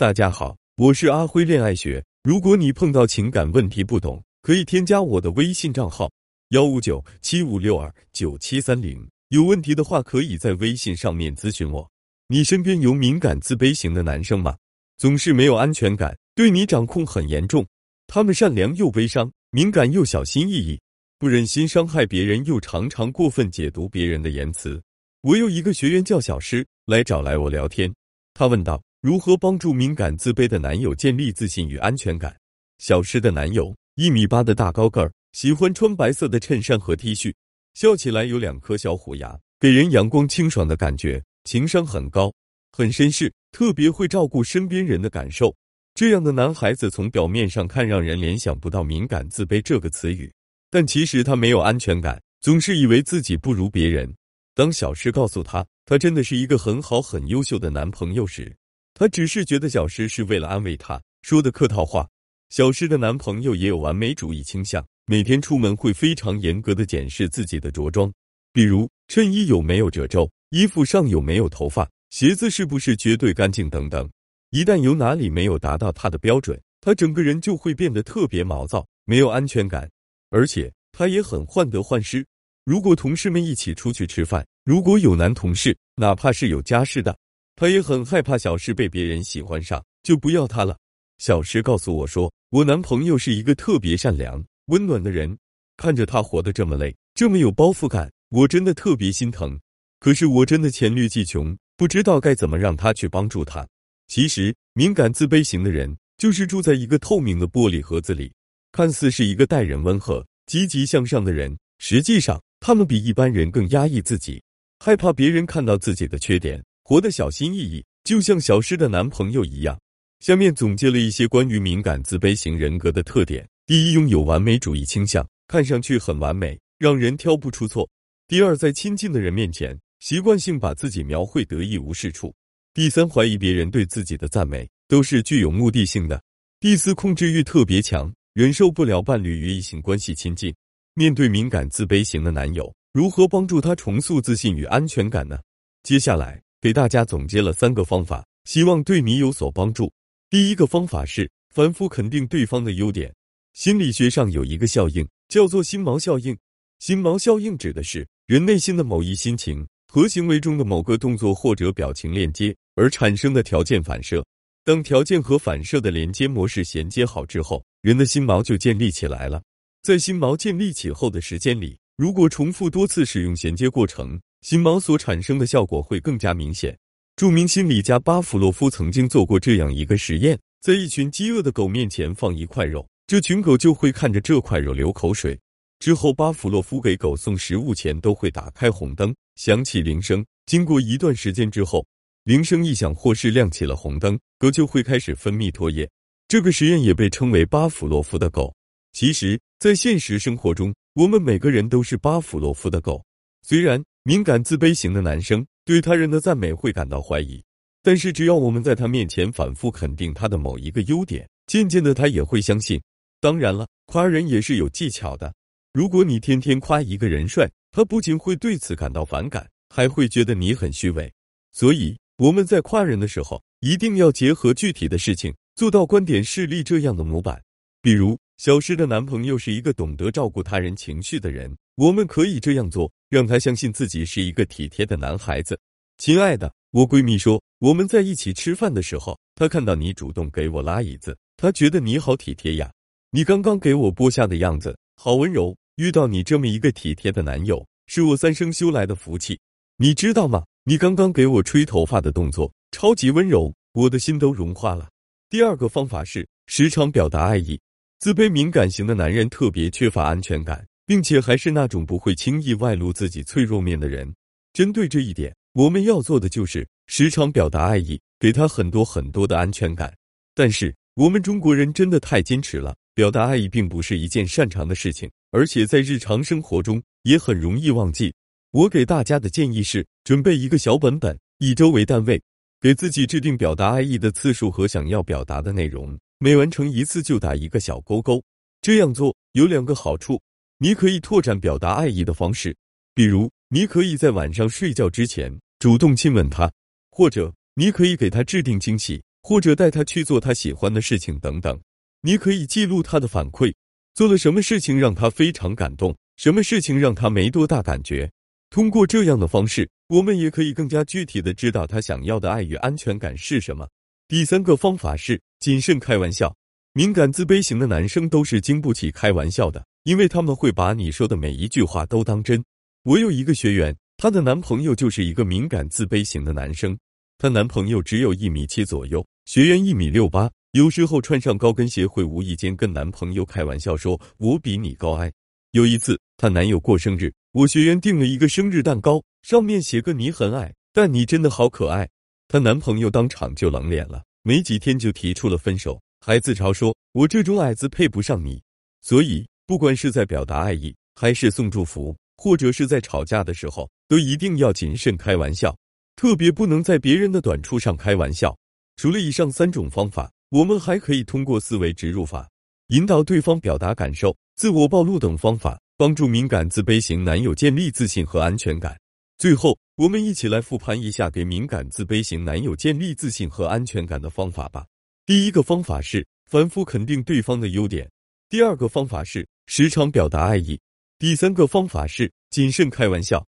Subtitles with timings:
[0.00, 2.02] 大家好，我是阿辉恋爱学。
[2.22, 6.10] 如果你碰到情感问题不懂，可以添加我的微信账号
[6.52, 9.06] 幺五九七五六二九七三零。
[9.28, 11.86] 有问题的话，可以在微信上面咨询我。
[12.28, 14.56] 你身边有敏感自卑型的男生吗？
[14.96, 17.66] 总是没有安全感，对你掌控很严重。
[18.06, 20.80] 他们善良又悲伤，敏感又小心翼翼，
[21.18, 24.82] 不忍心伤害别人，又常常过分解读别人的言辞。
[25.20, 27.92] 我有一个学员叫小诗，来找来我聊天。
[28.32, 28.82] 他问道。
[29.02, 32.36] 如何帮助敏感自卑的男友建立自信与安全感？
[32.76, 37.32] 小诗的男友一米八的大高个儿，喜欢穿白色的衬衫和 T 恤，
[37.72, 41.22] 笑起来有两颗小虎牙，给人阳光清爽的感觉。
[41.44, 42.30] 情商很高，
[42.72, 45.56] 很绅士，特别会照顾身边人的感受。
[45.94, 50.30] 这样的男孩子从表面上看让人联想不到敏感自卑这个词语，
[50.70, 54.14] 但其实他没有安全感，总是以为自己不如别人。
[54.54, 58.54] 当小诗告诉他，他真的是一个很好很优秀的男朋友时，
[59.00, 62.06] 他只是觉得小诗是为了安慰他说的客套话。
[62.50, 68.12] 小诗的男朋友也有完美主义倾向，每天出门会非常严格的检视自己的着装，
[68.52, 74.06] 比如衬衣有没有褶皱，衣服上有没有头发，鞋子是不是绝对干净等等。
[74.50, 79.90] 一旦有哪里没有达到他的标准，他整个人就会变得特别毛躁，没有安全感。
[80.28, 82.22] 而且他也很患得患失。
[82.66, 87.16] 如果同事们一起出去吃饭，如果有男同事，哪怕是有家室的。
[87.60, 90.78] 他也很害怕小诗被别人喜欢上，就不要他了。
[91.18, 95.36] 小诗告诉我说：“我男朋友是一个特别善良、温暖的人，
[95.76, 99.60] 看着他活得这么累，这么有包袱感，我真的特别心疼。
[99.98, 103.68] 可是我真的黔驴技穷，不知道该怎么让他去帮助他。
[104.08, 108.32] 其实，敏感自卑型的人就是住在一个透明的玻璃盒子里，
[108.72, 114.42] 看似是一个待人温和、积极向上的人，实际上他们比一般人更压抑自己，
[114.78, 116.58] 害怕别人看到自己的缺点。”
[116.90, 119.78] 活得小心翼翼，就像小诗的男朋友一样。
[120.18, 127.88] 下面总结了一些关于敏感自卑型人格的特点：第一，拥有完美主义倾向，看上去很完美，让人挑不出错；
[128.26, 132.28] 第二，在亲近的人面前，习惯性把自己描绘得一无是处；
[132.74, 136.18] 第三，怀疑别人对自己的赞美都是具有目的性的；
[136.58, 140.52] 第四，控制欲特别强，忍受不了伴侣与异性关系亲近。
[140.94, 145.38] 面对敏感自卑型的男友，如何帮助他重塑自信与安全感呢？
[145.84, 146.42] 接下来。
[146.62, 149.90] 给大家总结了三个方法，希望对你有所帮助。
[150.28, 153.10] 第一个方法是反复肯定对方的优点。
[153.54, 156.36] 心理学上有一个效应叫做心锚效应，
[156.78, 164.24] 心锚效应指的是人内心的某一心情和行为中的某个动作或者表情链接而产生的条件反射。
[164.62, 169.42] 当条件和反射的连接模式衔接好之后，人的心锚就建立起来了。
[169.82, 174.20] 在心锚建立起后的时间里，如果重复多次使用衔接过程。
[174.42, 176.76] 心锚所产生的效果会更加明显。
[177.16, 185.38] 著名心理家巴甫洛夫曾经做过这样一个实验：在一群饥饿的狗面前放一块肉，这群狗就会看着这块肉流口水。
[185.78, 190.24] 之后，巴甫洛夫给狗送食物前都会打开红灯，响起铃声。
[190.46, 191.86] 经过一段时间之后，
[192.24, 195.88] 铃声一响或是亮起了红灯，狗就会开始分泌唾液。
[196.28, 198.54] 这个实验也被称为巴甫洛夫的狗。
[198.92, 203.04] 其实，在现实生活中，我们每个人都是巴甫洛夫的狗。
[203.42, 203.82] 虽然。
[204.02, 207.44] 敏感自卑型的男生对他人的赞美会感到怀疑，
[207.82, 212.80] 但是只要我们在他面前反复肯定他的某一个优点，渐渐的他也会相信。
[213.20, 215.34] 当然了，夸人也是有技巧的。
[215.74, 221.12] 如果你天天夸一个人帅，他不仅会对此感到反感，还会觉得你很虚伪。
[221.52, 227.42] 所以我们在夸人的时候，一定要结合具体的事情，做到观点事例这样的模板。
[227.82, 231.54] 比如，小诗的男朋友是一个懂得照顾他人情绪的人。
[231.74, 235.60] 我们可以这样做，让他相信自己是一个体贴的男孩子。
[235.98, 242.72] 亲爱的，我闺蜜说，我们在一起吃饭的时候，她看到你主动给我拉椅子，她觉得你好体贴呀。
[243.10, 249.38] 你刚刚给我剥虾的样子好温柔，遇到你这么一个体贴的男友，是我三生修来的福气。
[249.76, 250.42] 你知道吗？
[250.64, 254.88] 你刚刚给我吹头发的动作超级温柔，我的心都融化了。
[255.28, 257.60] 第二个方法是时常表达爱意。
[258.00, 260.66] 自卑敏感型的男人特别缺乏安全感。
[260.90, 264.12] 并且还是那种不会轻易外露自己脆弱面的人。
[264.52, 269.94] 针对这一点，我们要做的就是时常表达爱意，给他很多很多的安全感。
[270.34, 278.12] 但是我们中国人真的太坚持了，表达爱意并不是一件擅长的事情，而且在日常生活中也很容易忘记。
[278.50, 282.20] 我给大家的建议是，准备一个小本本，以周为单位，
[282.60, 288.22] 给自己制定表达爱意的次数和想要表达的内容，每完成一次就打一个小勾勾。
[288.60, 290.20] 这样做有两个好处。
[290.58, 292.54] 你可以拓展表达爱意的方式，
[292.94, 296.52] 比如你可以在晚上睡觉之前主动亲吻他，
[296.90, 301.58] 或者你可以给他制定惊喜，或者带他去做他喜欢的事情等等。
[302.02, 303.54] 你可以记录他的反馈，
[303.94, 308.12] 做了什么事情让他非常感动，什么事情让他没多大感觉。
[308.50, 313.66] 通过这样的方式，我们也可以更加具体的知道他想要的爱与安全感是什么。
[314.10, 316.34] 第三个方法是谨慎开玩笑。
[316.72, 322.42] 敏感自卑型的男生都是经不起开玩笑的，因为他们会把你说的每一句话都当真。
[322.82, 326.76] 我有一个学员，她的男朋友就是一个敏感自卑型的男生，
[327.18, 335.12] 她男朋友只有一米七左右，学员一米六八，有时候穿上高跟鞋会无意间跟男朋友开玩笑说：“我比你高矮。”
[335.54, 341.88] 有一次，她男友过生日，我学员订了一个生日蛋糕，上面写个“你很矮，但你真的好可爱”，
[342.32, 345.80] 她男朋友当场就冷脸了，没几天就提出了分手。
[346.00, 348.40] 还自嘲说：“我这种矮子配不上你。”
[348.82, 355.58] 所以，不管是在表达爱意，还是送祝福，或者是在吵架的时候，都一定要谨慎开玩笑，
[355.96, 358.38] 特别不能在别人的短处上开玩笑。
[358.76, 362.30] 除了以上三种方法，我们还可以通过思维植入法
[362.68, 368.78] 引导对方表达感受、自我暴露等方法，帮助敏感自卑型男友建立自信和安全感。
[369.20, 374.64] 最后，我们一起来复盘一下给敏感自卑型男友建立自信和安全感的方法吧。
[375.04, 377.86] 第一个方法是反复肯定对方的优点，
[378.30, 380.58] 第二个方法是时常表达爱意，
[380.98, 383.22] 第三个方法是谨慎开玩笑。